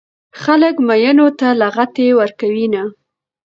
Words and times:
خلک 0.41 0.75
ميينو 0.87 1.27
ته 1.39 1.47
لغتې 1.61 2.07
ورکوينه 2.19 2.83